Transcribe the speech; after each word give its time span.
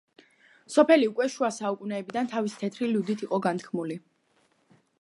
სოფელი 0.75 1.09
უკვე 1.09 1.27
შუა 1.33 1.49
საუკუნეებიდან 1.57 2.31
თავისი 2.31 2.57
„თეთრი 2.63 2.89
ლუდით“ 2.95 3.25
იყო 3.27 3.41
განთქმული. 3.47 3.99